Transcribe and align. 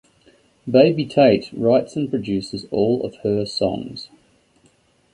Baby 0.67 1.05
Tate 1.05 1.53
writes 1.53 1.95
and 1.95 2.09
produces 2.09 2.65
all 2.71 3.05
of 3.05 3.17
her 3.17 3.45
songs. 3.45 4.09